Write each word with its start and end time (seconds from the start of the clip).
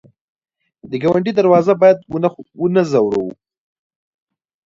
د 0.89 0.91
ګاونډي 1.03 1.31
دروازه 1.39 1.73
باید 1.81 1.97
ونه 2.61 2.81
ځوروو 2.91 3.31